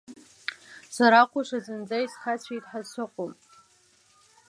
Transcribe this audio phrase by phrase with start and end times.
[0.95, 3.33] Сарахәаша, зынӡа исхацәеит ҳәа сыҟоуп!